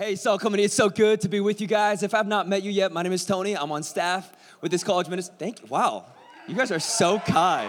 [0.00, 2.04] Hey, Salt Company, it's so good to be with you guys.
[2.04, 3.56] If I've not met you yet, my name is Tony.
[3.56, 5.34] I'm on staff with this college ministry.
[5.36, 5.66] Thank you.
[5.66, 6.06] Wow,
[6.46, 7.68] you guys are so kind.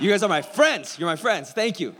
[0.00, 0.98] You guys are my friends.
[0.98, 1.52] You're my friends.
[1.52, 1.94] Thank you.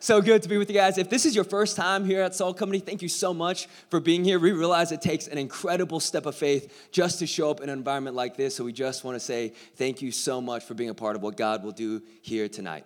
[0.00, 0.98] So good to be with you guys.
[0.98, 4.00] If this is your first time here at Salt Company, thank you so much for
[4.00, 4.38] being here.
[4.38, 7.78] We realize it takes an incredible step of faith just to show up in an
[7.78, 8.54] environment like this.
[8.54, 11.22] So we just want to say thank you so much for being a part of
[11.22, 12.84] what God will do here tonight.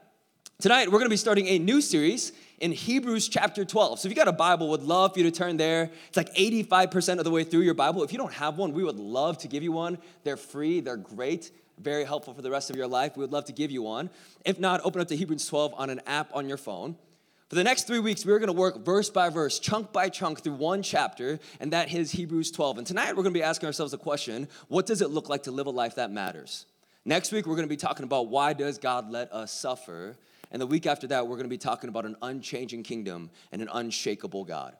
[0.62, 3.98] Tonight, we're going to be starting a new series in Hebrews chapter 12.
[3.98, 5.90] So if you got a Bible, would love for you to turn there.
[6.06, 8.04] It's like 85% of the way through your Bible.
[8.04, 9.98] If you don't have one, we would love to give you one.
[10.22, 13.16] They're free, they're great very helpful for the rest of your life.
[13.16, 14.08] We would love to give you one.
[14.44, 16.96] If not, open up to Hebrews 12 on an app on your phone.
[17.48, 20.44] For the next three weeks, we're going to work verse by verse, chunk by chunk
[20.44, 22.78] through one chapter, and that is Hebrews 12.
[22.78, 25.42] And tonight, we're going to be asking ourselves a question what does it look like
[25.44, 26.66] to live a life that matters?
[27.04, 30.16] Next week, we're going to be talking about why does God let us suffer?
[30.52, 33.62] And the week after that, we're going to be talking about an unchanging kingdom and
[33.62, 34.76] an unshakable God.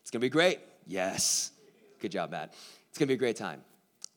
[0.00, 0.60] It's going to be great.
[0.86, 1.50] Yes.
[1.98, 2.54] Good job, Matt.
[2.88, 3.62] It's going to be a great time.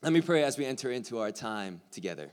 [0.03, 2.31] Let me pray as we enter into our time together.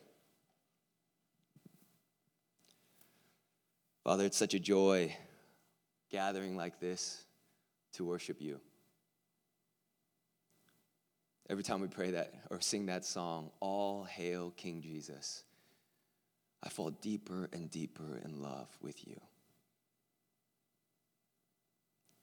[4.05, 5.17] Father, it's such a joy
[6.11, 7.25] gathering like this
[7.95, 8.61] to worship you.
[11.49, 15.45] Every time we pray that or sing that song, All Hail King Jesus,
[16.63, 19.21] I fall deeper and deeper in love with you.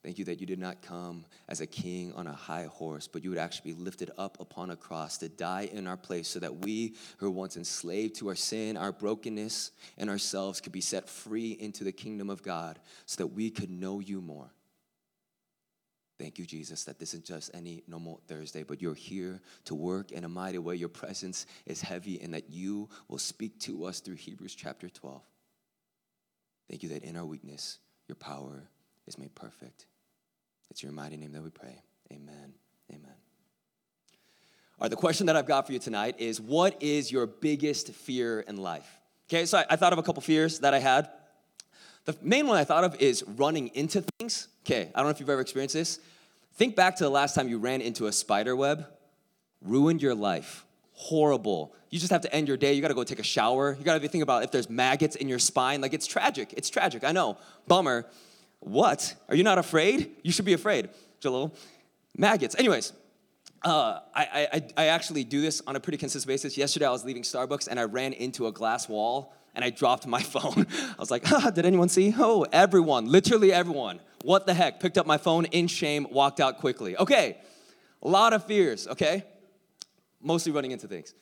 [0.03, 3.23] Thank you that you did not come as a king on a high horse, but
[3.23, 6.39] you would actually be lifted up upon a cross to die in our place so
[6.39, 10.81] that we who were once enslaved to our sin, our brokenness, and ourselves could be
[10.81, 14.51] set free into the kingdom of God so that we could know you more.
[16.19, 20.11] Thank you, Jesus, that this isn't just any normal Thursday, but you're here to work
[20.11, 20.75] in a mighty way.
[20.75, 25.21] Your presence is heavy, and that you will speak to us through Hebrews chapter 12.
[26.69, 28.63] Thank you that in our weakness, your power
[29.05, 29.85] is made perfect.
[30.71, 31.81] It's your mighty name that we pray.
[32.11, 32.53] Amen.
[32.91, 33.13] Amen.
[34.79, 37.89] All right, the question that I've got for you tonight is what is your biggest
[37.93, 38.87] fear in life?
[39.29, 41.09] Okay, so I, I thought of a couple fears that I had.
[42.07, 44.47] The main one I thought of is running into things.
[44.65, 45.99] Okay, I don't know if you've ever experienced this.
[46.53, 48.87] Think back to the last time you ran into a spider web,
[49.61, 50.65] ruined your life.
[50.93, 51.75] Horrible.
[51.89, 52.73] You just have to end your day.
[52.73, 53.75] You gotta go take a shower.
[53.77, 55.81] You gotta be thinking about if there's maggots in your spine.
[55.81, 56.53] Like it's tragic.
[56.55, 57.03] It's tragic.
[57.03, 57.37] I know.
[57.67, 58.05] Bummer.
[58.61, 59.13] What?
[59.27, 60.15] Are you not afraid?
[60.23, 60.89] You should be afraid,
[61.21, 61.51] Jalil.
[62.17, 62.55] Maggots.
[62.57, 62.93] Anyways,
[63.65, 66.57] uh, I, I, I actually do this on a pretty consistent basis.
[66.57, 70.05] Yesterday, I was leaving Starbucks and I ran into a glass wall and I dropped
[70.07, 70.67] my phone.
[70.69, 72.13] I was like, ah, did anyone see?
[72.17, 73.99] Oh, everyone, literally everyone.
[74.23, 74.79] What the heck?
[74.79, 76.97] Picked up my phone in shame, walked out quickly.
[76.97, 77.37] Okay,
[78.01, 79.23] a lot of fears, okay?
[80.21, 81.13] Mostly running into things.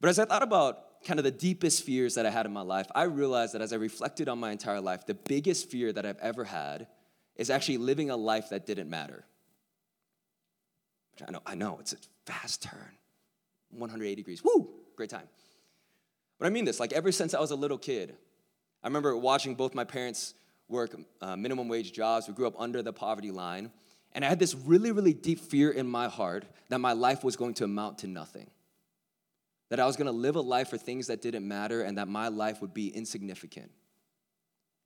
[0.00, 2.62] But as I thought about kind of the deepest fears that I had in my
[2.62, 6.06] life, I realized that as I reflected on my entire life, the biggest fear that
[6.06, 6.86] I've ever had
[7.36, 9.24] is actually living a life that didn't matter.
[11.26, 11.96] I know, I know, it's a
[12.26, 12.98] fast turn.
[13.70, 14.42] 180 degrees.
[14.44, 14.70] Woo!
[14.96, 15.28] Great time.
[16.38, 18.14] But I mean this, like ever since I was a little kid,
[18.82, 20.34] I remember watching both my parents
[20.68, 22.28] work uh, minimum wage jobs.
[22.28, 23.70] We grew up under the poverty line.
[24.12, 27.36] And I had this really, really deep fear in my heart that my life was
[27.36, 28.50] going to amount to nothing
[29.68, 32.08] that I was going to live a life for things that didn't matter and that
[32.08, 33.70] my life would be insignificant.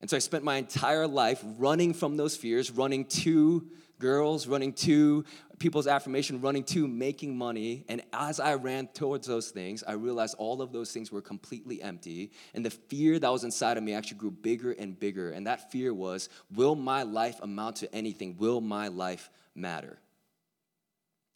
[0.02, 3.66] And so I spent my entire life running from those fears, running to
[4.00, 5.24] girls, running to
[5.60, 7.84] people's affirmation, running to making money.
[7.88, 11.80] And as I ran towards those things, I realized all of those things were completely
[11.80, 12.32] empty.
[12.52, 15.30] And the fear that was inside of me actually grew bigger and bigger.
[15.30, 18.36] And that fear was will my life amount to anything?
[18.38, 20.00] Will my life matter?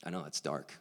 [0.04, 0.74] I know it's dark.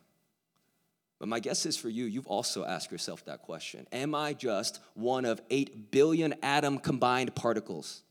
[1.19, 4.79] But my guess is for you, you've also asked yourself that question Am I just
[4.93, 8.01] one of 8 billion atom combined particles?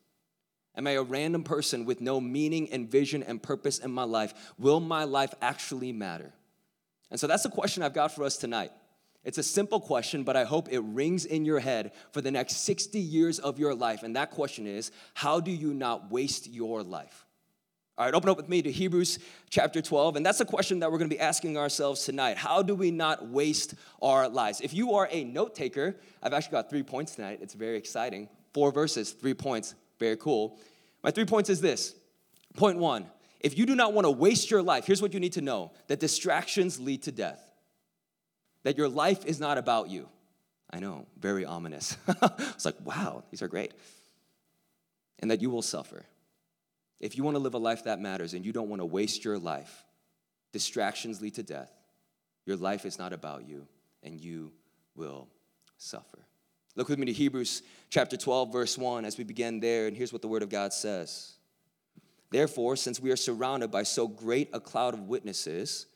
[0.76, 4.34] Am I a random person with no meaning and vision and purpose in my life?
[4.58, 6.32] Will my life actually matter?
[7.10, 8.72] And so that's the question I've got for us tonight.
[9.22, 12.56] It's a simple question, but I hope it rings in your head for the next
[12.64, 14.02] 60 years of your life.
[14.02, 17.23] And that question is how do you not waste your life?
[17.96, 19.20] All right, open up with me to Hebrews
[19.50, 20.16] chapter 12.
[20.16, 22.36] And that's a question that we're going to be asking ourselves tonight.
[22.36, 24.60] How do we not waste our lives?
[24.60, 27.38] If you are a note taker, I've actually got three points tonight.
[27.40, 28.28] It's very exciting.
[28.52, 29.76] Four verses, three points.
[30.00, 30.58] Very cool.
[31.04, 31.94] My three points is this
[32.56, 33.06] Point one
[33.40, 35.72] if you do not want to waste your life, here's what you need to know
[35.88, 37.40] that distractions lead to death,
[38.62, 40.08] that your life is not about you.
[40.70, 41.96] I know, very ominous.
[42.08, 43.72] it's like, wow, these are great.
[45.20, 46.06] And that you will suffer.
[47.00, 49.24] If you want to live a life that matters and you don't want to waste
[49.24, 49.84] your life,
[50.52, 51.70] distractions lead to death.
[52.46, 53.66] Your life is not about you,
[54.02, 54.52] and you
[54.94, 55.28] will
[55.78, 56.26] suffer.
[56.76, 60.12] Look with me to Hebrews chapter 12, verse 1 as we begin there, and here's
[60.12, 61.34] what the Word of God says
[62.30, 65.86] Therefore, since we are surrounded by so great a cloud of witnesses,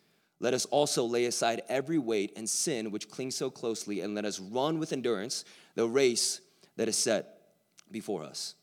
[0.40, 4.24] let us also lay aside every weight and sin which clings so closely, and let
[4.24, 6.40] us run with endurance the race
[6.76, 7.40] that is set
[7.90, 8.54] before us.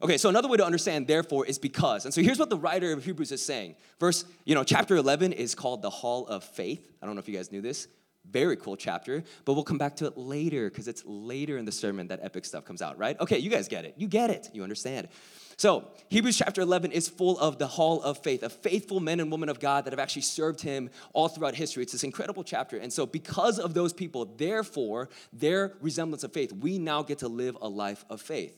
[0.00, 2.04] Okay, so another way to understand therefore is because.
[2.04, 3.74] And so here's what the writer of Hebrews is saying.
[3.98, 6.88] Verse, you know, chapter 11 is called the Hall of Faith.
[7.02, 7.88] I don't know if you guys knew this.
[8.30, 11.72] Very cool chapter, but we'll come back to it later because it's later in the
[11.72, 13.18] sermon that epic stuff comes out, right?
[13.18, 13.94] Okay, you guys get it.
[13.96, 14.50] You get it.
[14.52, 15.08] You understand.
[15.56, 19.32] So, Hebrews chapter 11 is full of the hall of faith, of faithful men and
[19.32, 21.82] women of God that have actually served him all throughout history.
[21.82, 22.76] It's this incredible chapter.
[22.76, 27.28] And so, because of those people, therefore, their resemblance of faith, we now get to
[27.28, 28.56] live a life of faith.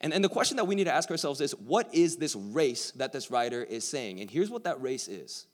[0.00, 2.90] And, and the question that we need to ask ourselves is what is this race
[2.92, 4.20] that this writer is saying?
[4.20, 5.46] And here's what that race is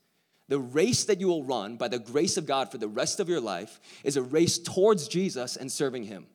[0.49, 3.29] the race that you will run by the grace of God for the rest of
[3.29, 6.27] your life is a race towards Jesus and serving Him.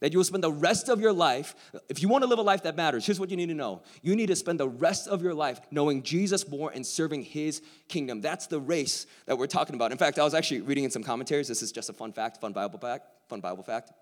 [0.00, 1.54] That you will spend the rest of your life,
[1.88, 3.80] if you want to live a life that matters, here's what you need to know.
[4.02, 7.62] You need to spend the rest of your life knowing Jesus more and serving His
[7.88, 8.20] kingdom.
[8.20, 9.92] That's the race that we're talking about.
[9.92, 11.48] In fact, I was actually reading in some commentaries.
[11.48, 13.92] This is just a fun fact, fun Bible fact, fun Bible fact.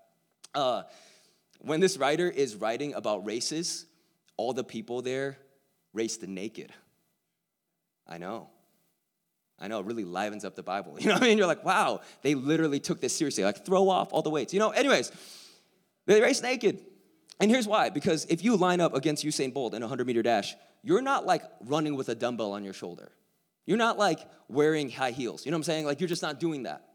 [0.53, 0.83] Uh,
[1.63, 3.85] when this writer is writing about races,
[4.37, 5.37] all the people there
[5.93, 6.71] raced naked.
[8.07, 8.49] I know.
[9.59, 10.97] I know, it really livens up the Bible.
[10.99, 11.37] You know what I mean?
[11.37, 13.43] You're like, wow, they literally took this seriously.
[13.43, 14.53] Like, throw off all the weights.
[14.53, 15.11] You know, anyways,
[16.05, 16.81] they race naked.
[17.39, 20.21] And here's why because if you line up against Usain Bolt in a 100 meter
[20.21, 23.11] dash, you're not like running with a dumbbell on your shoulder.
[23.65, 24.19] You're not like
[24.49, 25.45] wearing high heels.
[25.45, 25.85] You know what I'm saying?
[25.85, 26.85] Like, you're just not doing that.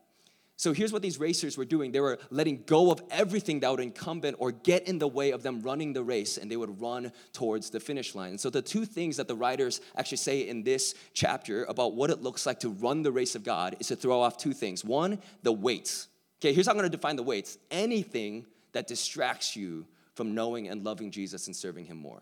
[0.59, 3.79] So here's what these racers were doing they were letting go of everything that would
[3.79, 7.13] incumbent or get in the way of them running the race, and they would run
[7.33, 8.31] towards the finish line.
[8.31, 12.11] And so the two things that the writers actually say in this chapter about what
[12.11, 14.85] it looks like to run the race of God is to throw off two things.
[14.85, 16.09] One, the weights.
[16.41, 20.85] Okay, here's how I'm gonna define the weights anything that distracts you from knowing and
[20.85, 22.21] loving Jesus and serving Him more.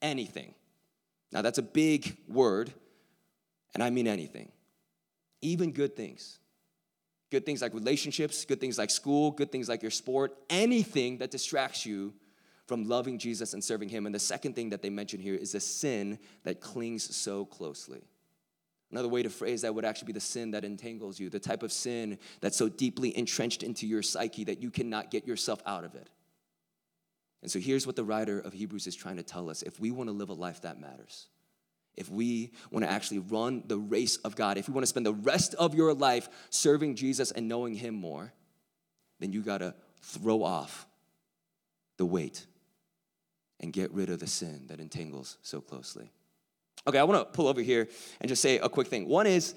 [0.00, 0.54] Anything.
[1.32, 2.72] Now, that's a big word,
[3.74, 4.52] and I mean anything,
[5.42, 6.39] even good things
[7.30, 11.30] good things like relationships, good things like school, good things like your sport, anything that
[11.30, 12.12] distracts you
[12.66, 14.06] from loving Jesus and serving Him.
[14.06, 18.02] And the second thing that they mention here is a sin that clings so closely.
[18.90, 21.62] Another way to phrase that would actually be the sin that entangles you, the type
[21.62, 25.84] of sin that's so deeply entrenched into your psyche that you cannot get yourself out
[25.84, 26.10] of it.
[27.42, 29.90] And so here's what the writer of Hebrews is trying to tell us if we
[29.90, 31.28] want to live a life that matters,
[31.96, 35.06] if we want to actually run the race of God, if we want to spend
[35.06, 38.32] the rest of your life serving Jesus and knowing Him more,
[39.18, 40.86] then you got to throw off
[41.98, 42.46] the weight
[43.60, 46.10] and get rid of the sin that entangles so closely.
[46.86, 47.88] Okay, I want to pull over here
[48.20, 49.06] and just say a quick thing.
[49.06, 49.54] One is,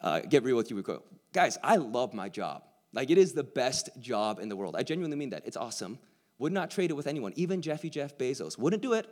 [0.00, 1.02] uh, get real with you.
[1.32, 2.62] Guys, I love my job.
[2.92, 4.76] Like, it is the best job in the world.
[4.76, 5.42] I genuinely mean that.
[5.44, 5.98] It's awesome.
[6.38, 8.56] Would not trade it with anyone, even Jeffy Jeff Bezos.
[8.56, 9.08] Wouldn't do it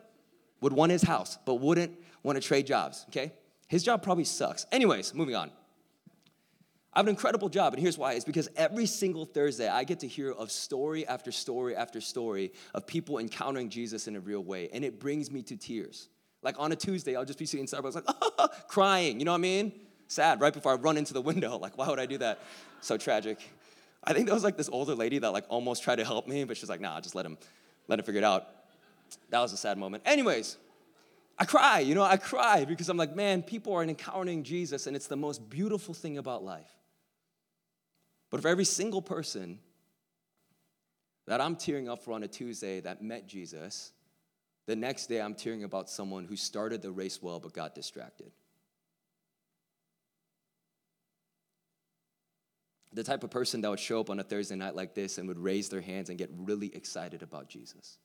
[0.62, 1.92] would want his house, but wouldn't
[2.22, 3.32] want to trade jobs, okay?
[3.68, 4.64] His job probably sucks.
[4.72, 5.50] Anyways, moving on.
[6.94, 8.12] I have an incredible job, and here's why.
[8.12, 12.52] It's because every single Thursday, I get to hear of story after story after story
[12.74, 16.08] of people encountering Jesus in a real way, and it brings me to tears.
[16.42, 19.38] Like on a Tuesday, I'll just be sitting in Starbucks, like, crying, you know what
[19.38, 19.72] I mean?
[20.08, 21.58] Sad, right before I run into the window.
[21.62, 22.40] Like, why would I do that?
[22.82, 23.38] So tragic.
[24.04, 26.44] I think there was like this older lady that like almost tried to help me,
[26.44, 27.38] but she's like, nah, just let him,
[27.88, 28.48] let him figure it out.
[29.30, 30.02] That was a sad moment.
[30.06, 30.56] Anyways,
[31.38, 34.94] I cry, you know, I cry because I'm like, man, people are encountering Jesus and
[34.94, 36.70] it's the most beautiful thing about life.
[38.30, 39.58] But for every single person
[41.26, 43.92] that I'm tearing up for on a Tuesday that met Jesus,
[44.66, 48.30] the next day I'm tearing about someone who started the race well but got distracted.
[52.92, 55.26] The type of person that would show up on a Thursday night like this and
[55.26, 57.98] would raise their hands and get really excited about Jesus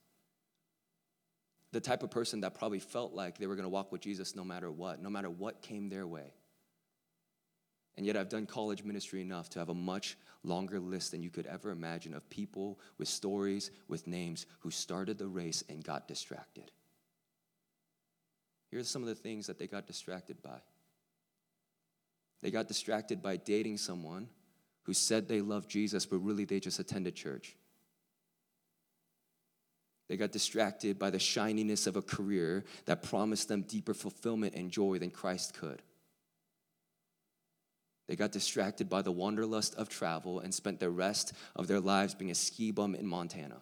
[1.72, 4.34] the type of person that probably felt like they were going to walk with Jesus
[4.34, 6.32] no matter what, no matter what came their way.
[7.96, 11.30] And yet, I've done college ministry enough to have a much longer list than you
[11.30, 16.06] could ever imagine of people with stories, with names, who started the race and got
[16.06, 16.70] distracted.
[18.70, 20.60] Here's some of the things that they got distracted by.
[22.40, 24.28] They got distracted by dating someone
[24.84, 27.56] who said they loved Jesus, but really they just attended church.
[30.08, 34.70] They got distracted by the shininess of a career that promised them deeper fulfillment and
[34.70, 35.82] joy than Christ could.
[38.08, 42.14] They got distracted by the wanderlust of travel and spent the rest of their lives
[42.14, 43.60] being a ski bum in Montana.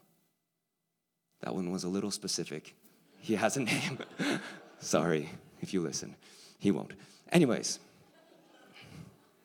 [1.41, 2.75] That one was a little specific.
[3.19, 3.99] He has a name.
[4.79, 5.29] Sorry
[5.61, 6.15] if you listen.
[6.61, 6.93] He won't.
[7.33, 7.81] Anyways,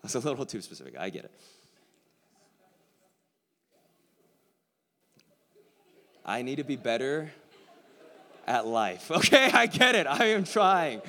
[0.04, 0.96] that's a little too specific.
[0.98, 1.32] I get it.
[6.26, 7.32] I need to be better
[8.48, 9.10] at life.
[9.22, 10.08] Okay, I get it.
[10.08, 11.02] I am trying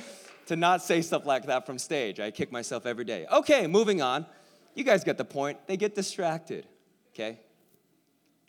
[0.46, 2.20] to not say stuff like that from stage.
[2.20, 3.26] I kick myself every day.
[3.30, 4.26] Okay, moving on.
[4.74, 5.58] You guys get the point.
[5.66, 6.66] They get distracted,
[7.14, 7.38] okay?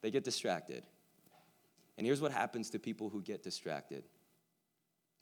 [0.01, 0.84] They get distracted.
[1.98, 4.03] And here's what happens to people who get distracted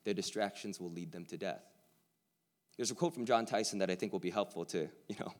[0.03, 1.61] their distractions will lead them to death.
[2.75, 5.31] There's a quote from Jon Tyson that I think will be helpful to, you know,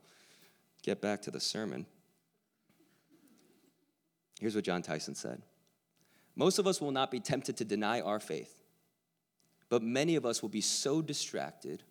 [0.84, 1.84] get back to the sermon.
[4.38, 5.42] Here's what Jon Tyson said
[6.34, 8.62] Most of us will not be tempted to deny our faith,
[9.68, 11.82] but many of us will be so distracted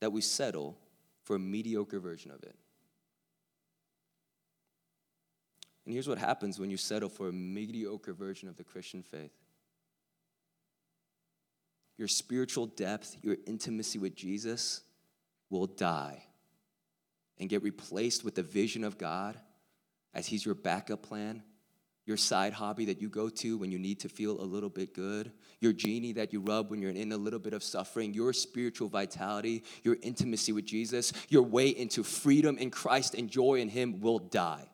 [0.00, 0.76] that we settle
[1.22, 2.54] for a mediocre version of it.
[5.84, 9.32] And here's what happens when you settle for a mediocre version of the Christian faith
[11.98, 14.82] your spiritual depth, your intimacy with Jesus
[15.48, 16.22] will die
[17.38, 19.38] and get replaced with the vision of God
[20.12, 21.42] as He's your backup plan,
[22.06, 24.94] your side hobby that you go to when you need to feel a little bit
[24.94, 28.32] good, your genie that you rub when you're in a little bit of suffering, your
[28.32, 33.68] spiritual vitality, your intimacy with Jesus, your way into freedom in Christ and joy in
[33.68, 34.68] Him will die.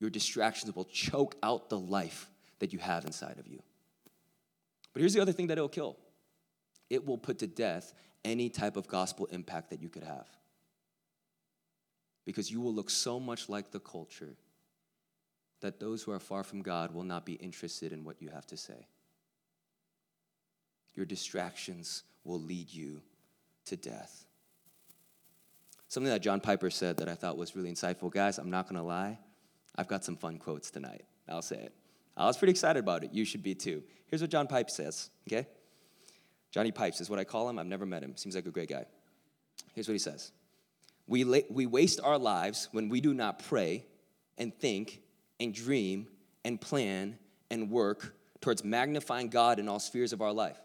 [0.00, 3.62] Your distractions will choke out the life that you have inside of you.
[4.92, 5.96] But here's the other thing that it'll kill
[6.90, 7.94] it will put to death
[8.24, 10.26] any type of gospel impact that you could have.
[12.26, 14.36] Because you will look so much like the culture
[15.60, 18.46] that those who are far from God will not be interested in what you have
[18.46, 18.86] to say.
[20.94, 23.02] Your distractions will lead you
[23.66, 24.24] to death.
[25.88, 28.10] Something that John Piper said that I thought was really insightful.
[28.12, 29.18] Guys, I'm not gonna lie,
[29.76, 31.04] I've got some fun quotes tonight.
[31.28, 31.72] I'll say it.
[32.16, 33.12] I was pretty excited about it.
[33.12, 33.82] You should be too.
[34.08, 35.46] Here's what John Pipe says, okay?
[36.50, 37.58] Johnny Pipes is what I call him.
[37.58, 38.16] I've never met him.
[38.16, 38.86] Seems like a great guy.
[39.74, 40.32] Here's what he says
[41.06, 43.84] We, la- we waste our lives when we do not pray
[44.36, 45.00] and think
[45.40, 46.08] and dream
[46.44, 47.18] and plan
[47.50, 50.58] and work towards magnifying God in all spheres of our life.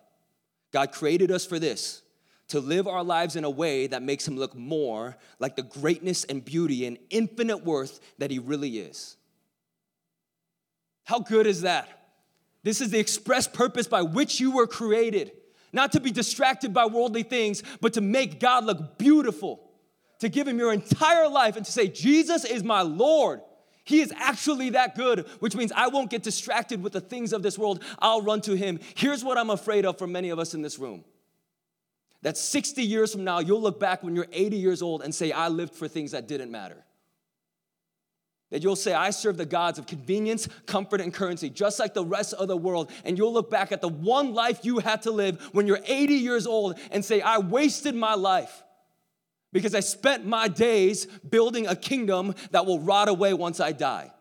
[0.71, 2.01] God created us for this
[2.49, 6.23] to live our lives in a way that makes Him look more like the greatness
[6.25, 9.17] and beauty and infinite worth that He really is.
[11.05, 11.87] How good is that?
[12.63, 15.31] This is the express purpose by which you were created
[15.73, 19.71] not to be distracted by worldly things, but to make God look beautiful,
[20.19, 23.41] to give Him your entire life and to say, Jesus is my Lord.
[23.85, 27.43] He is actually that good, which means I won't get distracted with the things of
[27.43, 27.83] this world.
[27.99, 28.79] I'll run to Him.
[28.95, 31.03] Here's what I'm afraid of for many of us in this room
[32.23, 35.33] that 60 years from now, you'll look back when you're 80 years old and say,
[35.33, 36.83] I lived for things that didn't matter.
[38.49, 42.05] That you'll say, I serve the gods of convenience, comfort, and currency, just like the
[42.05, 42.91] rest of the world.
[43.03, 46.13] And you'll look back at the one life you had to live when you're 80
[46.13, 48.63] years old and say, I wasted my life
[49.53, 54.11] because I spent my days building a kingdom that will rot away once I die.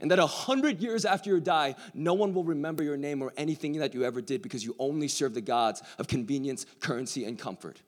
[0.00, 3.32] And that a hundred years after you die, no one will remember your name or
[3.36, 7.38] anything that you ever did because you only serve the gods of convenience, currency, and
[7.38, 7.80] comfort.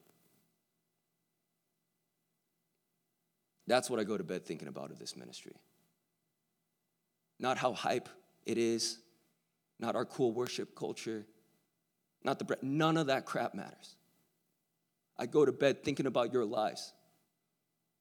[3.66, 5.56] That's what I go to bed thinking about of this ministry.
[7.38, 8.08] Not how hype
[8.44, 8.98] it is,
[9.78, 11.26] not our cool worship culture,
[12.22, 13.96] not the none of that crap matters.
[15.18, 16.92] I go to bed thinking about your lives.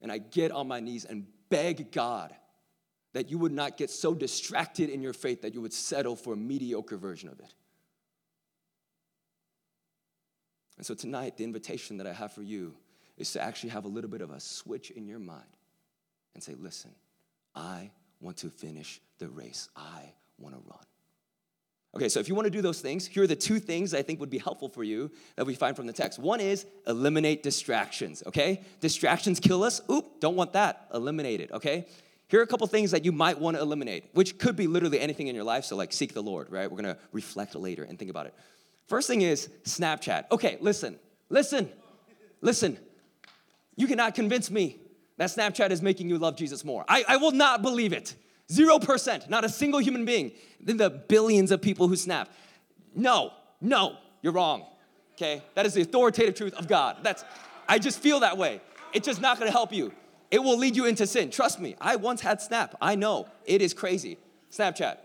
[0.02, 2.34] And I get on my knees and beg God
[3.14, 6.34] that you would not get so distracted in your faith that you would settle for
[6.34, 7.54] a mediocre version of it.
[10.78, 12.76] And so tonight, the invitation that I have for you
[13.18, 15.44] is to actually have a little bit of a switch in your mind
[16.34, 16.92] and say, listen,
[17.56, 19.70] I want to finish the race.
[19.76, 20.86] I want to run.
[21.96, 24.02] Okay, so if you want to do those things, here are the two things I
[24.02, 26.20] think would be helpful for you that we find from the text.
[26.20, 28.62] One is eliminate distractions, okay?
[28.82, 29.82] Distractions kill us.
[29.90, 30.88] Oop, don't want that.
[30.94, 31.88] Eliminate it, okay?
[32.28, 35.00] Here are a couple things that you might want to eliminate, which could be literally
[35.00, 35.64] anything in your life.
[35.64, 36.70] So, like, seek the Lord, right?
[36.70, 38.34] We're going to reflect later and think about it.
[38.88, 40.26] First thing is Snapchat.
[40.32, 41.00] Okay, listen,
[41.30, 41.70] listen,
[42.42, 42.78] listen.
[43.78, 44.80] You cannot convince me
[45.18, 46.84] that Snapchat is making you love Jesus more.
[46.90, 48.16] I, I will not believe it.
[48.52, 52.30] Zero percent, not a single human being Then the billions of people who snap.
[52.94, 54.66] No, no, you're wrong.
[55.14, 55.42] Okay?
[55.56, 56.98] That is the authoritative truth of God.
[57.02, 57.24] That's,
[57.68, 58.62] I just feel that way.
[58.94, 59.92] It's just not gonna help you.
[60.32, 61.30] It will lead you into sin.
[61.30, 62.76] Trust me, I once had Snap.
[62.82, 64.18] I know, it is crazy.
[64.52, 64.98] Snapchat.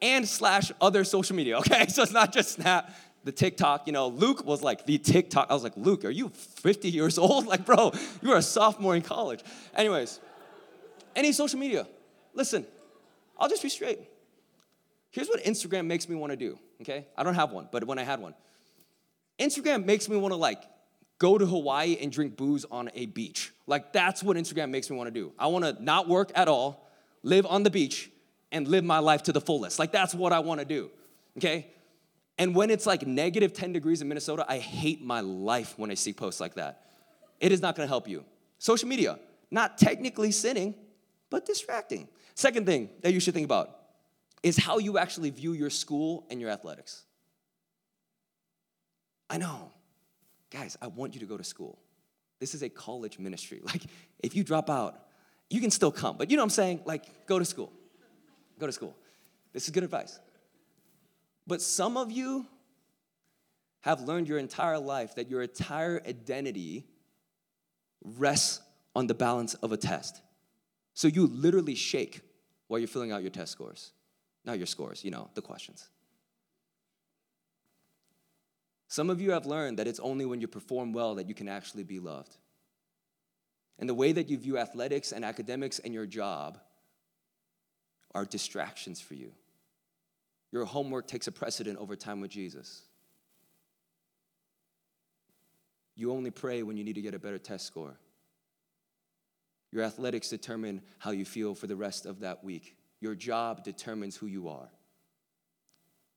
[0.00, 1.86] And slash other social media, okay?
[1.88, 2.92] So it's not just Snap,
[3.24, 5.46] the TikTok, you know, Luke was like the TikTok.
[5.50, 7.46] I was like, Luke, are you 50 years old?
[7.52, 9.40] Like, bro, you are a sophomore in college.
[9.74, 10.20] Anyways,
[11.14, 11.86] any social media,
[12.34, 12.66] listen,
[13.38, 14.00] I'll just be straight.
[15.10, 17.06] Here's what Instagram makes me want to do, okay?
[17.16, 18.34] I don't have one, but when I had one,
[19.38, 20.62] Instagram makes me want to like
[21.18, 23.52] go to Hawaii and drink booze on a beach.
[23.66, 25.32] Like, that's what Instagram makes me want to do.
[25.38, 26.90] I want to not work at all,
[27.22, 28.10] live on the beach,
[28.50, 29.78] and live my life to the fullest.
[29.78, 30.90] Like, that's what I want to do,
[31.36, 31.68] okay?
[32.38, 35.94] And when it's like negative 10 degrees in Minnesota, I hate my life when I
[35.94, 36.86] see posts like that.
[37.38, 38.24] It is not gonna help you.
[38.58, 39.18] Social media,
[39.50, 40.74] not technically sinning,
[41.32, 42.08] but distracting.
[42.34, 43.70] Second thing that you should think about
[44.42, 47.04] is how you actually view your school and your athletics.
[49.30, 49.72] I know.
[50.50, 51.78] Guys, I want you to go to school.
[52.38, 53.60] This is a college ministry.
[53.64, 53.82] Like,
[54.22, 55.00] if you drop out,
[55.48, 56.82] you can still come, but you know what I'm saying?
[56.84, 57.72] Like, go to school.
[58.58, 58.94] Go to school.
[59.54, 60.20] This is good advice.
[61.46, 62.46] But some of you
[63.80, 66.84] have learned your entire life that your entire identity
[68.04, 68.60] rests
[68.94, 70.20] on the balance of a test.
[70.94, 72.20] So you literally shake
[72.68, 73.92] while you're filling out your test scores.
[74.44, 75.88] Not your scores, you know, the questions.
[78.88, 81.48] Some of you have learned that it's only when you perform well that you can
[81.48, 82.36] actually be loved.
[83.78, 86.58] And the way that you view athletics and academics and your job
[88.14, 89.32] are distractions for you.
[90.50, 92.82] Your homework takes a precedent over time with Jesus.
[95.94, 97.98] You only pray when you need to get a better test score.
[99.72, 102.76] Your athletics determine how you feel for the rest of that week.
[103.00, 104.70] Your job determines who you are.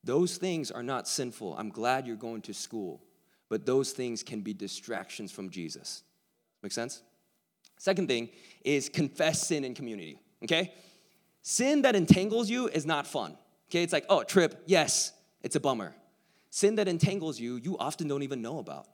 [0.03, 1.55] Those things are not sinful.
[1.57, 3.01] I'm glad you're going to school,
[3.50, 6.03] but those things can be distractions from Jesus.
[6.62, 7.01] Make sense?
[7.79, 8.29] Second thing
[8.63, 10.74] is confess sin in community, okay?
[11.41, 13.38] Sin that entangles you is not fun.
[13.69, 15.95] Okay, it's like, oh, trip, yes, it's a bummer.
[16.50, 18.88] Sin that entangles you, you often don't even know about.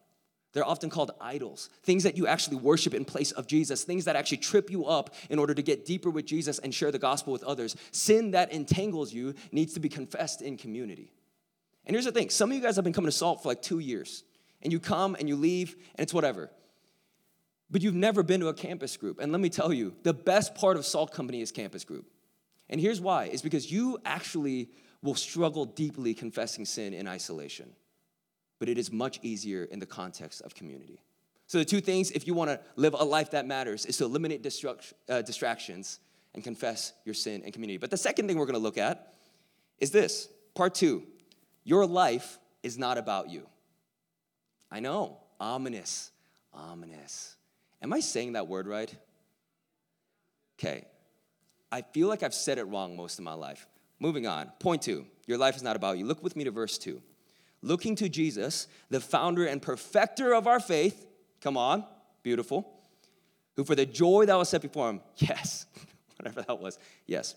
[0.54, 4.18] They're often called idols, things that you actually worship in place of Jesus, things that
[4.18, 7.32] actually trip you up in order to get deeper with Jesus and share the gospel
[7.32, 7.76] with others.
[7.92, 11.14] Sin that entangles you needs to be confessed in community.
[11.86, 13.62] And here's the thing some of you guys have been coming to Salt for like
[13.62, 14.24] two years,
[14.62, 16.50] and you come and you leave, and it's whatever.
[17.70, 19.20] But you've never been to a campus group.
[19.22, 22.06] And let me tell you, the best part of Salt Company is campus group.
[22.70, 24.70] And here's why is because you actually
[25.02, 27.72] will struggle deeply confessing sin in isolation.
[28.62, 31.02] But it is much easier in the context of community.
[31.48, 34.06] So, the two things, if you want to live a life that matters, is to
[34.06, 34.46] eliminate
[35.10, 36.00] uh, distractions
[36.36, 37.80] and confess your sin in community.
[37.80, 39.16] But the second thing we're going to look at
[39.80, 41.02] is this part two
[41.64, 43.48] your life is not about you.
[44.70, 46.12] I know, ominous,
[46.54, 47.36] ominous.
[47.82, 48.96] Am I saying that word right?
[50.60, 50.86] Okay,
[51.72, 53.68] I feel like I've said it wrong most of my life.
[54.00, 54.52] Moving on.
[54.60, 56.06] Point two your life is not about you.
[56.06, 57.02] Look with me to verse two.
[57.62, 61.06] Looking to Jesus, the founder and perfecter of our faith.
[61.42, 61.86] Come on,
[62.24, 62.82] beautiful.
[63.56, 65.66] Who for the joy that was set before him, yes,
[66.18, 67.36] whatever that was, yes.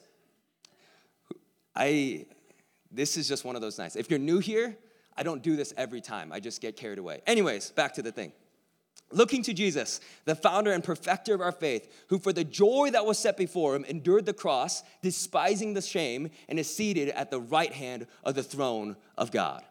[1.77, 2.27] I,
[2.91, 3.97] this is just one of those nights.
[3.97, 4.77] If you're new here,
[5.17, 6.33] I don't do this every time.
[6.33, 7.21] I just get carried away.
[7.27, 8.33] Anyways, back to the thing.
[9.13, 13.07] Looking to Jesus, the founder and perfecter of our faith, who for the joy that
[13.07, 17.41] was set before him endured the cross, despising the shame, and is seated at the
[17.41, 19.63] right hand of the throne of God.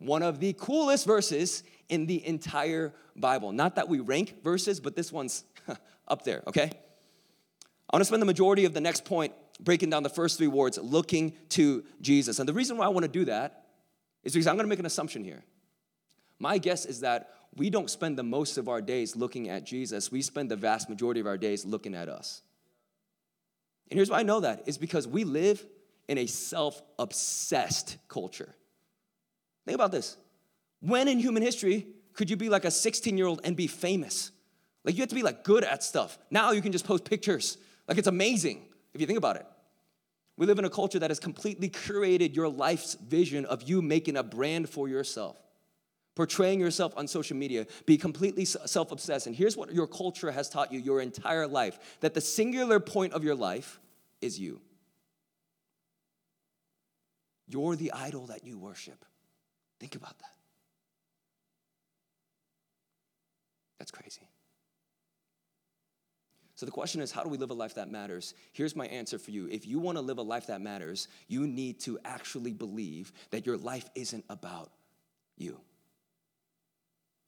[0.00, 3.52] One of the coolest verses in the entire Bible.
[3.52, 5.44] Not that we rank verses, but this one's
[6.08, 6.70] up there, okay?
[6.72, 10.46] I want to spend the majority of the next point breaking down the first three
[10.48, 12.38] words, looking to Jesus.
[12.38, 13.66] And the reason why I want to do that
[14.24, 15.44] is because I'm going to make an assumption here.
[16.38, 20.10] My guess is that we don't spend the most of our days looking at Jesus.
[20.10, 22.42] We spend the vast majority of our days looking at us.
[23.90, 25.64] And here's why I know that is because we live
[26.08, 28.54] in a self obsessed culture.
[29.66, 30.16] Think about this.
[30.80, 34.32] When in human history could you be like a 16 year old and be famous?
[34.84, 36.18] Like you have to be like good at stuff.
[36.30, 37.58] Now you can just post pictures.
[37.86, 38.62] Like it's amazing
[38.94, 39.46] if you think about it.
[40.36, 44.16] We live in a culture that has completely curated your life's vision of you making
[44.16, 45.36] a brand for yourself
[46.20, 49.26] portraying yourself on social media, be completely self obsessed.
[49.26, 53.14] And here's what your culture has taught you your entire life that the singular point
[53.14, 53.80] of your life
[54.20, 54.60] is you.
[57.46, 59.02] You're the idol that you worship.
[59.80, 60.34] Think about that.
[63.78, 64.28] That's crazy.
[66.54, 68.34] So the question is, how do we live a life that matters?
[68.52, 69.48] Here's my answer for you.
[69.50, 73.46] If you want to live a life that matters, you need to actually believe that
[73.46, 74.70] your life isn't about
[75.38, 75.58] you.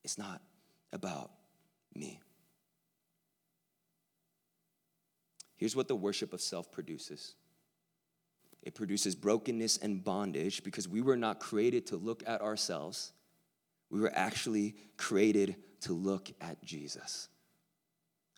[0.04, 0.42] It's not
[0.92, 1.30] about
[1.94, 2.20] me.
[5.56, 7.34] Here's what the worship of self produces
[8.62, 13.12] it produces brokenness and bondage because we were not created to look at ourselves,
[13.90, 17.28] we were actually created to look at Jesus.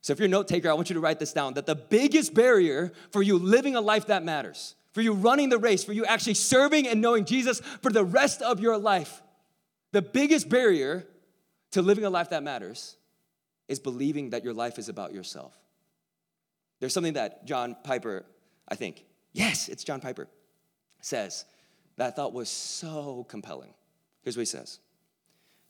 [0.01, 1.75] So, if you're a note taker, I want you to write this down that the
[1.75, 5.93] biggest barrier for you living a life that matters, for you running the race, for
[5.93, 9.23] you actually serving and knowing Jesus for the rest of your life,
[9.93, 11.07] the biggest barrier
[11.73, 12.97] to living a life that matters
[13.69, 15.57] is believing that your life is about yourself.
[16.81, 18.27] There's something that John Piper,
[18.69, 20.27] I think, yes, it's John Piper,
[21.03, 21.45] says
[21.97, 23.75] that thought was so compelling.
[24.23, 24.79] Here's what he says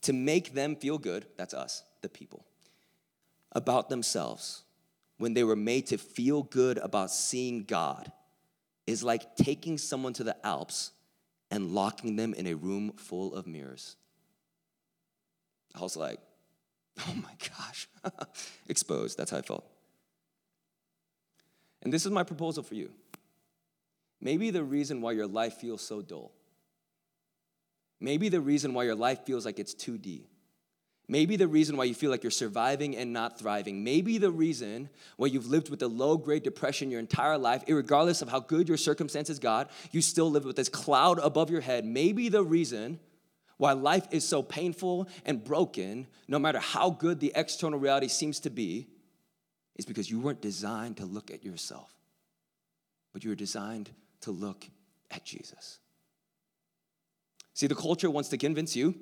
[0.03, 2.45] To make them feel good, that's us, the people,
[3.53, 4.63] about themselves
[5.19, 8.11] when they were made to feel good about seeing God
[8.87, 10.93] is like taking someone to the Alps
[11.51, 13.97] and locking them in a room full of mirrors.
[15.75, 16.21] I was like,
[17.09, 17.89] oh my gosh,
[18.69, 19.19] exposed.
[19.19, 19.65] That's how I felt.
[21.83, 22.91] And this is my proposal for you.
[24.21, 26.33] Maybe the reason why your life feels so dull,
[28.01, 30.23] maybe the reason why your life feels like it's 2D,
[31.09, 34.89] maybe the reason why you feel like you're surviving and not thriving, maybe the reason
[35.17, 38.69] why you've lived with a low grade depression your entire life, regardless of how good
[38.69, 41.85] your circumstances got, you still live with this cloud above your head.
[41.85, 43.01] Maybe the reason
[43.59, 48.41] why life is so painful and broken, no matter how good the external reality seems
[48.41, 48.89] to be,
[49.77, 51.93] is because you weren't designed to look at yourself,
[53.13, 53.91] but you were designed
[54.25, 54.67] to look
[55.11, 55.79] at Jesus.
[57.55, 58.95] See, the culture wants to convince you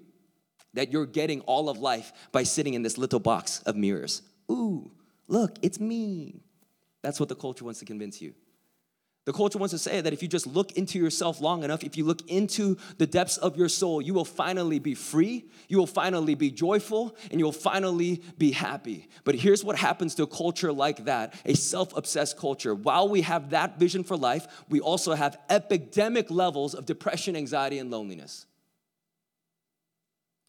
[0.75, 4.23] that you're getting all of life by sitting in this little box of mirrors.
[4.51, 4.91] Ooh,
[5.29, 6.43] look, it's me.
[7.03, 8.35] That's what the culture wants to convince you.
[9.25, 11.97] The culture wants to say that if you just look into yourself long enough, if
[11.97, 15.87] you look into the depths of your soul, you will finally be free, you will
[15.87, 19.09] finally be joyful, and you will finally be happy.
[19.23, 22.75] But here's what happens to a culture like that a self obsessed culture.
[22.75, 27.79] While we have that vision for life, we also have epidemic levels of depression, anxiety,
[27.79, 28.47] and loneliness.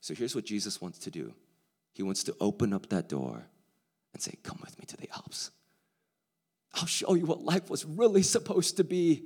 [0.01, 1.31] So here's what Jesus wants to do
[1.93, 3.45] He wants to open up that door
[4.13, 5.51] and say, Come with me to the Alps.
[6.73, 9.23] I'll show you what life was really supposed to be.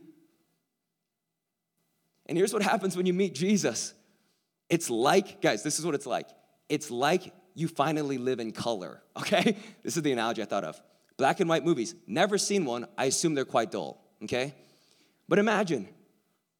[2.25, 3.93] And here's what happens when you meet Jesus
[4.69, 6.27] it's like, guys, this is what it's like.
[6.67, 9.55] It's like you finally live in color, okay?
[9.83, 10.81] This is the analogy I thought of.
[11.15, 12.85] Black and white movies, never seen one.
[12.97, 14.53] I assume they're quite dull, okay?
[15.27, 15.87] But imagine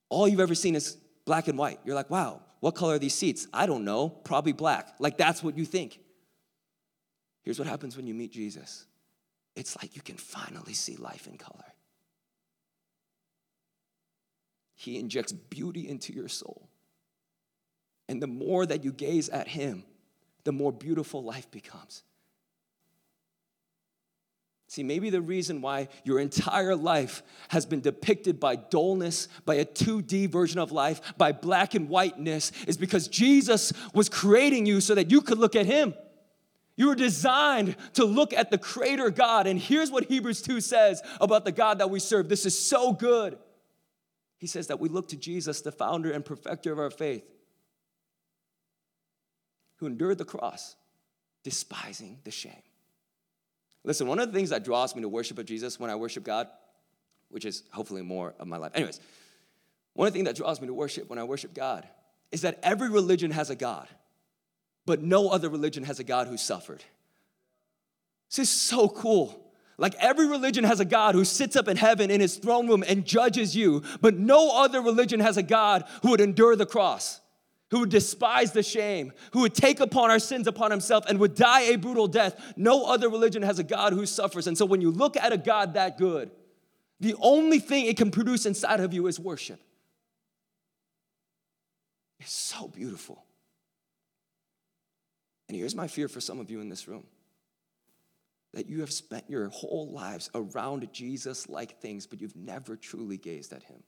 [0.10, 1.80] all you've ever seen is black and white.
[1.86, 3.48] You're like, wow, what color are these seats?
[3.54, 4.96] I don't know, probably black.
[5.00, 6.00] Like that's what you think.
[7.44, 8.86] Here's what happens when you meet Jesus
[9.58, 11.74] it's like you can finally see life in color.
[14.76, 16.70] He injects beauty into your soul.
[18.08, 19.84] And the more that you gaze at Him,
[20.44, 22.04] the more beautiful life becomes.
[24.70, 29.66] See, maybe the reason why your entire life has been depicted by dullness, by a
[29.66, 34.94] 2D version of life, by black and whiteness, is because Jesus was creating you so
[34.94, 35.96] that you could look at Him.
[36.78, 39.48] You were designed to look at the Creator God.
[39.48, 42.30] And here's what Hebrews 2 says about the God that we serve.
[42.30, 43.38] This is so good.
[44.38, 47.26] He says that we look to Jesus, the founder and perfecter of our faith,
[49.78, 50.76] who endured the cross,
[51.44, 52.62] despising the shame.
[53.84, 56.24] Listen, one of the things that draws me to worship of Jesus when I worship
[56.24, 56.48] God,
[57.30, 58.74] which is hopefully more of my life.
[58.76, 59.00] Anyways,
[59.94, 61.88] one of the things that draws me to worship when I worship God
[62.32, 63.88] is that every religion has a God
[64.88, 66.84] but no other religion has a God who suffered.
[68.30, 69.44] This is so cool.
[69.78, 72.84] Like every religion has a God who sits up in heaven in his throne room
[72.88, 77.20] and judges you, but no other religion has a God who would endure the cross,
[77.70, 81.36] who would despise the shame, who would take upon our sins upon himself and would
[81.36, 82.54] die a brutal death.
[82.56, 84.48] No other religion has a God who suffers.
[84.48, 86.32] And so when you look at a God that good,
[87.02, 89.60] the only thing it can produce inside of you is worship.
[92.20, 93.27] It's so beautiful.
[95.48, 97.06] And here's my fear for some of you in this room
[98.54, 103.18] that you have spent your whole lives around Jesus like things, but you've never truly
[103.18, 103.84] gazed at him.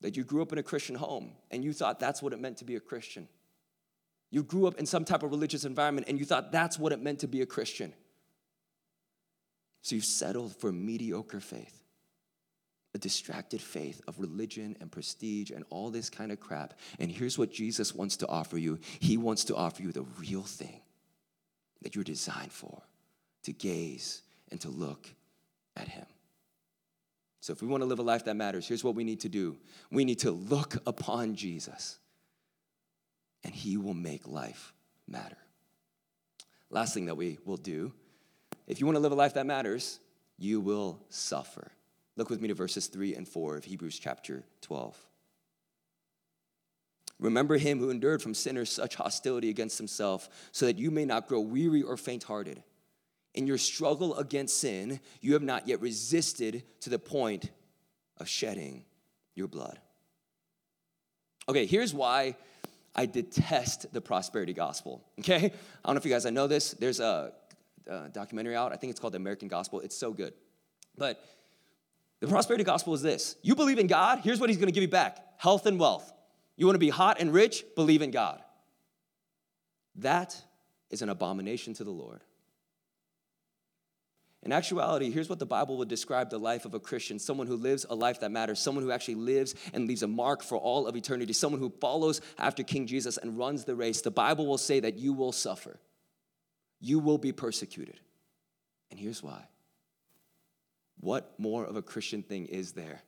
[0.00, 2.56] That you grew up in a Christian home and you thought that's what it meant
[2.58, 3.28] to be a Christian.
[4.30, 7.00] You grew up in some type of religious environment and you thought that's what it
[7.00, 7.92] meant to be a Christian.
[9.82, 11.85] So you've settled for mediocre faith
[12.96, 16.72] a distracted faith of religion and prestige and all this kind of crap.
[16.98, 20.42] And here's what Jesus wants to offer you He wants to offer you the real
[20.42, 20.80] thing
[21.82, 22.82] that you're designed for
[23.44, 25.06] to gaze and to look
[25.76, 26.06] at Him.
[27.40, 29.28] So, if we want to live a life that matters, here's what we need to
[29.28, 29.58] do
[29.92, 31.98] we need to look upon Jesus,
[33.44, 34.72] and He will make life
[35.06, 35.36] matter.
[36.70, 37.92] Last thing that we will do
[38.66, 40.00] if you want to live a life that matters,
[40.38, 41.70] you will suffer.
[42.16, 44.96] Look with me to verses 3 and 4 of Hebrews chapter 12.
[47.18, 51.28] Remember him who endured from sinners such hostility against himself, so that you may not
[51.28, 52.62] grow weary or faint hearted.
[53.34, 57.50] In your struggle against sin, you have not yet resisted to the point
[58.18, 58.84] of shedding
[59.34, 59.78] your blood.
[61.48, 62.36] Okay, here's why
[62.94, 65.04] I detest the prosperity gospel.
[65.20, 65.36] Okay?
[65.36, 65.50] I
[65.84, 66.72] don't know if you guys I know this.
[66.72, 67.32] There's a,
[67.86, 69.80] a documentary out, I think it's called The American Gospel.
[69.80, 70.32] It's so good.
[70.96, 71.22] But
[72.20, 74.88] The prosperity gospel is this you believe in God, here's what He's gonna give you
[74.88, 76.12] back health and wealth.
[76.56, 77.64] You wanna be hot and rich?
[77.74, 78.42] Believe in God.
[79.96, 80.40] That
[80.90, 82.20] is an abomination to the Lord.
[84.42, 87.56] In actuality, here's what the Bible would describe the life of a Christian someone who
[87.56, 90.86] lives a life that matters, someone who actually lives and leaves a mark for all
[90.86, 94.02] of eternity, someone who follows after King Jesus and runs the race.
[94.02, 95.80] The Bible will say that you will suffer,
[96.80, 97.98] you will be persecuted.
[98.92, 99.48] And here's why.
[101.00, 103.02] What more of a Christian thing is there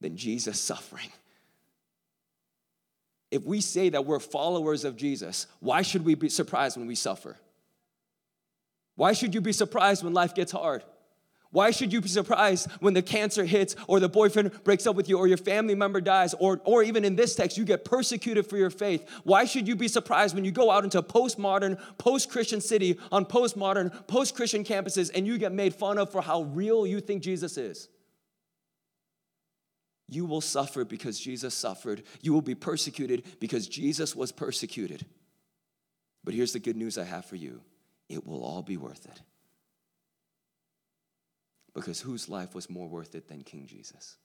[0.00, 1.10] than Jesus suffering?
[3.30, 6.94] If we say that we're followers of Jesus, why should we be surprised when we
[6.94, 7.36] suffer?
[8.96, 10.84] Why should you be surprised when life gets hard?
[11.54, 15.08] Why should you be surprised when the cancer hits or the boyfriend breaks up with
[15.08, 18.48] you or your family member dies or, or even in this text, you get persecuted
[18.48, 19.08] for your faith?
[19.22, 22.98] Why should you be surprised when you go out into a postmodern, post Christian city
[23.12, 27.00] on postmodern, post Christian campuses and you get made fun of for how real you
[27.00, 27.88] think Jesus is?
[30.08, 32.02] You will suffer because Jesus suffered.
[32.20, 35.06] You will be persecuted because Jesus was persecuted.
[36.24, 37.60] But here's the good news I have for you
[38.08, 39.20] it will all be worth it.
[41.74, 44.16] Because whose life was more worth it than King Jesus?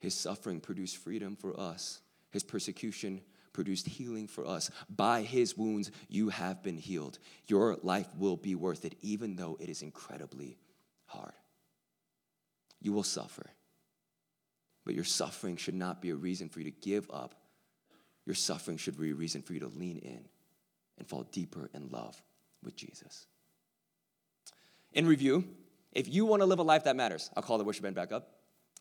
[0.00, 4.70] His suffering produced freedom for us, his persecution produced healing for us.
[4.94, 7.18] By his wounds, you have been healed.
[7.46, 10.58] Your life will be worth it, even though it is incredibly
[11.06, 11.32] hard.
[12.82, 13.46] You will suffer,
[14.84, 17.34] but your suffering should not be a reason for you to give up.
[18.26, 20.28] Your suffering should be a reason for you to lean in
[20.98, 22.20] and fall deeper in love
[22.62, 23.26] with Jesus.
[24.92, 25.44] In review,
[25.94, 28.12] if you want to live a life that matters, I'll call the worship band back
[28.12, 28.28] up.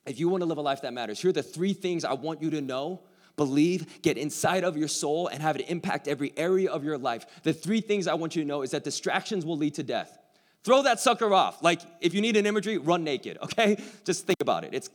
[0.06, 2.14] If you want to live a life that matters, here are the three things I
[2.14, 3.02] want you to know,
[3.38, 7.26] believe, get inside of your soul, and have it impact every area of your life.
[7.44, 10.18] The three things I want you to know is that distractions will lead to death.
[10.64, 11.62] Throw that sucker off.
[11.62, 13.82] Like, if you need an imagery, run naked, okay?
[14.04, 14.74] Just think about it.
[14.74, 14.90] It's,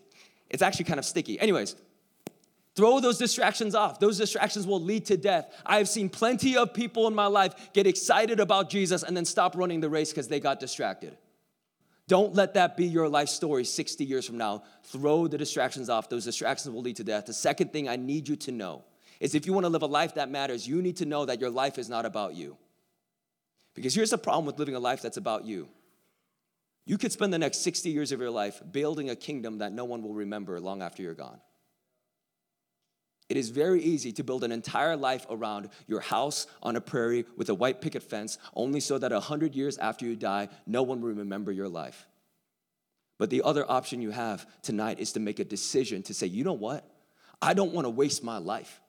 [0.51, 1.39] it's actually kind of sticky.
[1.41, 1.77] Anyways,
[2.79, 3.99] Throw those distractions off.
[3.99, 5.53] Those distractions will lead to death.
[5.67, 9.25] I have seen plenty of people in my life get excited about Jesus and then
[9.25, 11.17] stop running the race because they got distracted.
[12.09, 14.63] Don't let that be your life story 60 years from now.
[14.85, 16.09] Throw the distractions off.
[16.09, 17.27] Those distractions will lead to death.
[17.27, 18.83] The second thing I need you to know
[19.21, 21.39] is if you want to live a life that matters, you need to know that
[21.39, 22.57] your life is not about you.
[23.75, 25.69] Because here's the problem with living a life that's about you.
[26.87, 29.85] You could spend the next 60 years of your life building a kingdom that no
[29.85, 31.39] one will remember long after you're gone.
[33.29, 37.27] It is very easy to build an entire life around your house on a prairie
[37.37, 41.01] with a white picket fence, only so that 100 years after you die, no one
[41.03, 42.07] will remember your life.
[43.19, 46.45] But the other option you have tonight is to make a decision to say, you
[46.45, 46.89] know what?
[47.43, 48.81] I don't want to waste my life.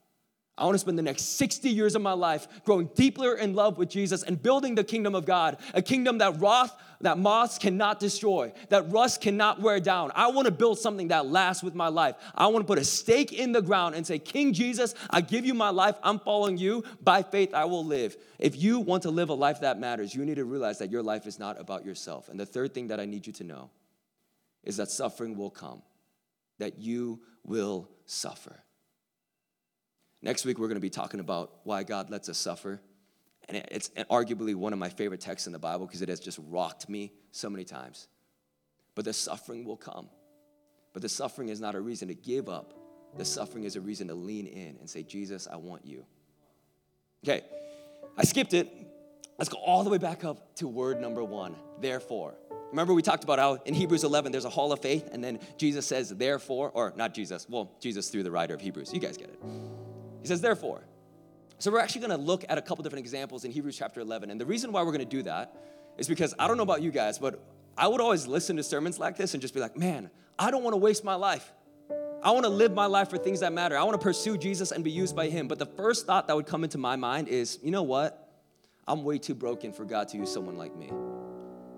[0.60, 3.78] I want to spend the next 60 years of my life growing deeper in love
[3.78, 8.00] with Jesus and building the kingdom of God, a kingdom that wrath, that moths cannot
[8.00, 10.12] destroy, that rust cannot wear down.
[10.15, 12.15] I want to build something that lasts with my life.
[12.36, 15.45] I want to put a stake in the ground and say, King Jesus, I give
[15.45, 15.95] you my life.
[16.04, 16.84] I'm following you.
[17.02, 18.17] By faith, I will live.
[18.38, 21.04] If you want to live a life that matters, you need to realize that your
[21.04, 22.28] life is not about yourself.
[22.28, 23.69] And the third thing that I need you to know
[24.65, 25.82] is that suffering will come,
[26.58, 28.62] that you will suffer.
[30.22, 32.82] Next week, we're going to be talking about why God lets us suffer.
[33.48, 36.40] And it's arguably one of my favorite texts in the Bible because it has just
[36.48, 38.08] rocked me so many times.
[38.96, 40.10] But the suffering will come.
[40.94, 42.74] But the suffering is not a reason to give up,
[43.18, 46.06] the suffering is a reason to lean in and say, Jesus, I want you.
[47.24, 47.42] Okay,
[48.18, 48.72] I skipped it.
[49.38, 52.36] Let's go all the way back up to word number one, therefore.
[52.72, 55.40] Remember, we talked about how in Hebrews 11 there's a hall of faith, and then
[55.58, 58.94] Jesus says, therefore, or not Jesus, well, Jesus through the writer of Hebrews.
[58.94, 59.40] You guys get it.
[60.22, 60.82] He says, therefore.
[61.60, 64.30] So we're actually going to look at a couple different examples in Hebrews chapter 11.
[64.32, 65.56] And the reason why we're going to do that
[65.98, 67.44] is because I don't know about you guys, but
[67.78, 70.64] I would always listen to sermons like this and just be like, man, I don't
[70.64, 71.52] want to waste my life.
[72.22, 73.78] I want to live my life for things that matter.
[73.78, 75.48] I want to pursue Jesus and be used by Him.
[75.48, 78.30] But the first thought that would come into my mind is, you know what?
[78.88, 80.92] I'm way too broken for God to use someone like me.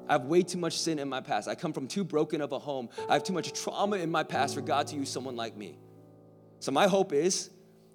[0.08, 1.48] I have way too much sin in my past.
[1.48, 2.90] I come from too broken of a home.
[3.08, 5.78] I have too much trauma in my past for God to use someone like me.
[6.60, 7.50] So my hope is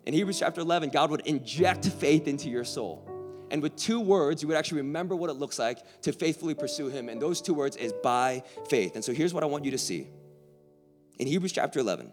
[0.07, 3.07] in Hebrews chapter 11, God would inject faith into your soul.
[3.51, 6.89] And with two words, you would actually remember what it looks like to faithfully pursue
[6.89, 7.09] Him.
[7.09, 8.95] And those two words is by faith.
[8.95, 10.09] And so here's what I want you to see.
[11.19, 12.13] In Hebrews chapter 11,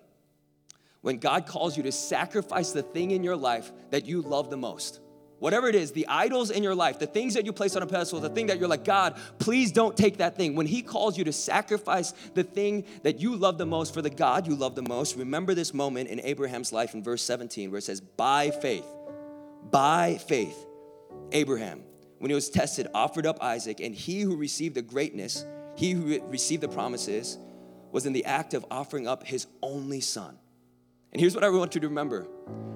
[1.02, 4.58] when God calls you to sacrifice the thing in your life that you love the
[4.58, 5.00] most,
[5.44, 7.86] whatever it is, the idols in your life, the things that you place on a
[7.86, 10.56] pedestal, the thing that you're like, God, please don't take that thing.
[10.56, 14.10] When He calls you to sacrifice the thing that you love the most for the
[14.10, 17.80] God you love the most, remember this moment in Abraham's life in verse 17 where
[17.80, 18.86] it says, by faith,
[19.70, 20.66] by faith,
[21.34, 21.84] Abraham,
[22.20, 26.22] when he was tested, offered up Isaac, and he who received the greatness he who
[26.28, 27.38] received the promises
[27.92, 30.38] was in the act of offering up his only son.
[31.14, 32.28] And here's what I want you to remember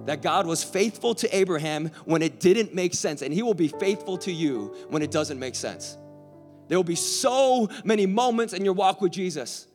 [0.06, 3.68] that God was faithful to Abraham when it didn't make sense, and he will be
[3.68, 5.98] faithful to you when it doesn't make sense.
[6.70, 9.68] There will be so many moments in your walk with Jesus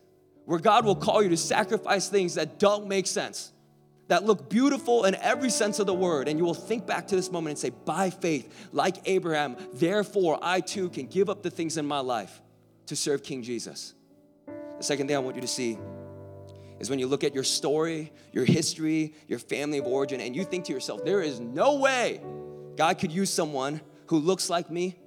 [0.45, 3.51] where God will call you to sacrifice things that don't make sense,
[4.07, 6.27] that look beautiful in every sense of the word.
[6.27, 10.39] And you will think back to this moment and say, by faith, like Abraham, therefore
[10.41, 12.41] I too can give up the things in my life
[12.87, 13.93] to serve King Jesus.
[14.77, 15.77] The second thing I want you to see
[16.83, 20.43] is when you look at your story, your history, your family of origin, and you
[20.43, 22.21] think to yourself, there is no way
[22.75, 24.97] God could use someone who looks like me,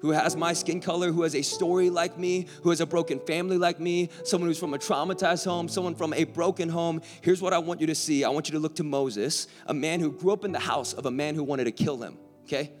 [0.00, 3.20] who has my skin color, who has a story like me, who has a broken
[3.20, 7.02] family like me, someone who's from a traumatized home, someone from a broken home.
[7.20, 9.74] Here's what I want you to see I want you to look to Moses, a
[9.74, 12.18] man who grew up in the house of a man who wanted to kill him,
[12.44, 12.72] okay?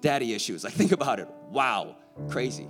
[0.00, 0.64] Daddy issues.
[0.64, 1.28] Like, think about it.
[1.50, 1.96] Wow,
[2.30, 2.68] crazy.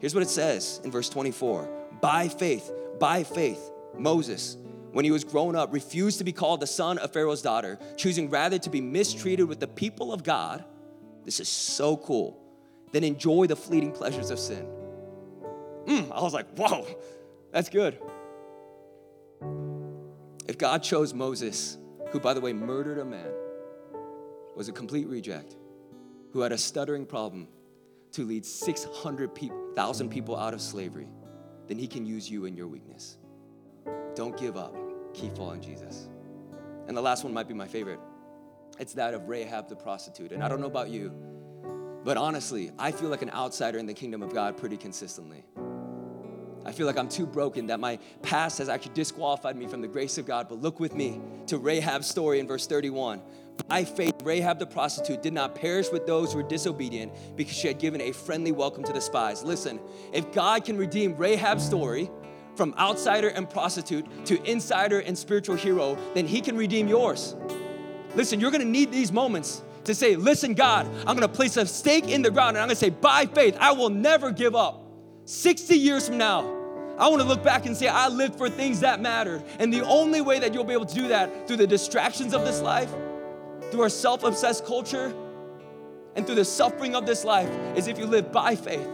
[0.00, 1.68] Here's what it says in verse 24
[2.00, 4.56] By faith, by faith, Moses,
[4.92, 8.30] when he was grown up, refused to be called the son of Pharaoh's daughter, choosing
[8.30, 10.64] rather to be mistreated with the people of God.
[11.24, 12.38] This is so cool.
[12.92, 14.66] Than enjoy the fleeting pleasures of sin.
[15.84, 16.86] Mm, I was like, whoa,
[17.52, 18.00] that's good.
[20.48, 21.78] If God chose Moses,
[22.10, 23.30] who, by the way, murdered a man,
[24.56, 25.54] was a complete reject,
[26.32, 27.46] who had a stuttering problem,
[28.12, 31.06] to lead 600,000 people out of slavery,
[31.68, 33.18] then he can use you in your weakness.
[34.20, 34.76] Don't give up.
[35.14, 36.06] Keep following Jesus.
[36.88, 37.98] And the last one might be my favorite.
[38.78, 40.32] It's that of Rahab the prostitute.
[40.32, 41.10] And I don't know about you,
[42.04, 45.42] but honestly, I feel like an outsider in the kingdom of God pretty consistently.
[46.66, 49.88] I feel like I'm too broken that my past has actually disqualified me from the
[49.88, 50.50] grace of God.
[50.50, 53.22] But look with me to Rahab's story in verse 31.
[53.68, 57.68] By faith, Rahab the prostitute did not perish with those who were disobedient because she
[57.68, 59.42] had given a friendly welcome to the spies.
[59.42, 59.80] Listen,
[60.12, 62.10] if God can redeem Rahab's story
[62.56, 67.34] from outsider and prostitute to insider and spiritual hero, then he can redeem yours.
[68.14, 72.08] Listen, you're gonna need these moments to say, Listen, God, I'm gonna place a stake
[72.08, 74.84] in the ground and I'm gonna say, By faith, I will never give up.
[75.24, 76.40] 60 years from now,
[76.98, 79.42] I wanna look back and say, I lived for things that mattered.
[79.58, 82.44] And the only way that you'll be able to do that through the distractions of
[82.44, 82.90] this life,
[83.70, 85.14] through our self obsessed culture,
[86.16, 88.88] and through the suffering of this life is if you live by faith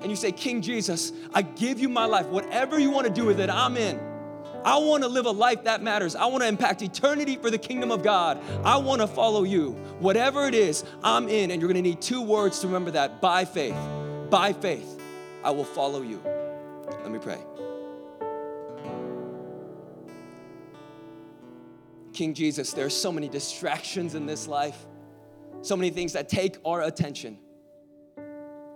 [0.00, 2.26] and you say, King Jesus, I give you my life.
[2.26, 4.00] Whatever you wanna do with it, I'm in.
[4.64, 6.14] I want to live a life that matters.
[6.14, 8.42] I want to impact eternity for the kingdom of God.
[8.64, 9.70] I want to follow you.
[10.00, 11.50] Whatever it is, I'm in.
[11.50, 13.76] And you're going to need two words to remember that by faith.
[14.28, 15.00] By faith,
[15.42, 16.20] I will follow you.
[17.02, 17.38] Let me pray.
[22.12, 24.84] King Jesus, there are so many distractions in this life,
[25.62, 27.38] so many things that take our attention.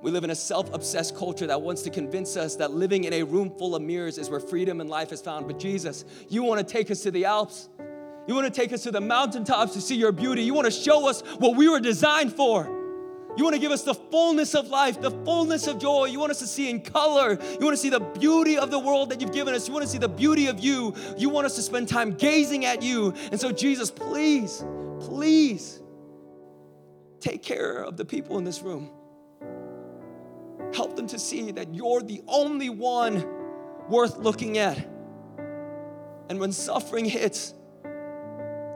[0.04, 3.14] We live in a self obsessed culture that wants to convince us that living in
[3.14, 5.46] a room full of mirrors is where freedom and life is found.
[5.46, 7.70] But Jesus, you want to take us to the Alps.
[8.26, 10.42] You want to take us to the mountaintops to see your beauty.
[10.42, 12.66] You want to show us what we were designed for.
[13.38, 16.04] You want to give us the fullness of life, the fullness of joy.
[16.04, 17.38] You want us to see in color.
[17.40, 19.66] You want to see the beauty of the world that you've given us.
[19.68, 20.94] You want to see the beauty of you.
[21.16, 23.14] You want us to spend time gazing at you.
[23.32, 24.62] And so, Jesus, please,
[25.00, 25.80] please
[27.20, 28.90] take care of the people in this room.
[30.74, 33.24] Help them to see that you're the only one
[33.88, 34.78] worth looking at.
[36.28, 37.54] And when suffering hits,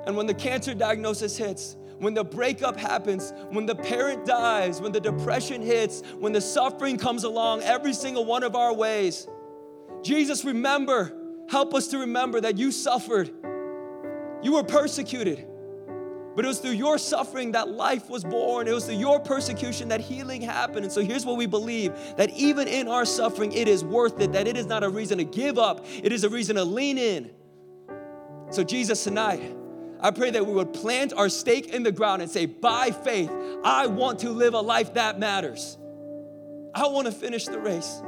[0.06, 4.92] and when the cancer diagnosis hits, when the breakup happens, when the parent dies, when
[4.92, 9.26] the depression hits, when the suffering comes along, every single one of our ways,
[10.02, 11.12] Jesus, remember,
[11.50, 13.30] help us to remember that you suffered,
[14.42, 15.46] you were persecuted.
[16.38, 18.68] But it was through your suffering that life was born.
[18.68, 20.84] It was through your persecution that healing happened.
[20.84, 24.30] And so here's what we believe that even in our suffering, it is worth it,
[24.34, 26.96] that it is not a reason to give up, it is a reason to lean
[26.96, 27.32] in.
[28.50, 29.52] So, Jesus, tonight,
[29.98, 33.32] I pray that we would plant our stake in the ground and say, by faith,
[33.64, 35.76] I want to live a life that matters.
[36.72, 38.00] I want to finish the race.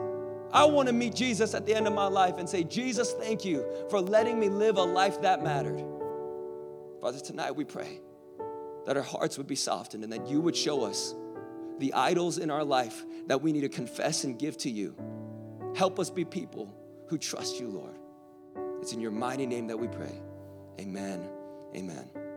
[0.53, 3.45] I want to meet Jesus at the end of my life and say, Jesus, thank
[3.45, 5.85] you for letting me live a life that mattered.
[7.01, 7.99] Father, tonight we pray
[8.87, 11.15] that our hearts would be softened and that you would show us
[11.79, 14.95] the idols in our life that we need to confess and give to you.
[15.75, 16.75] Help us be people
[17.07, 17.99] who trust you, Lord.
[18.81, 20.21] It's in your mighty name that we pray.
[20.81, 21.29] Amen.
[21.75, 22.30] Amen.